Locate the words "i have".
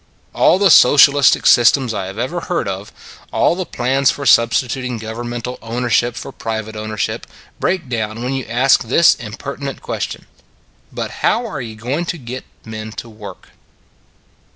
1.93-2.17